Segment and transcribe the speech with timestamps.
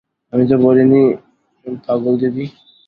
[0.33, 1.01] আমি তো বলিনি
[1.85, 2.45] পাগলদিদি।